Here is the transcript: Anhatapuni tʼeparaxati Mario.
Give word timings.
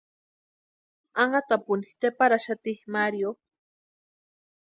Anhatapuni 1.21 1.87
tʼeparaxati 1.99 2.73
Mario. 2.93 3.29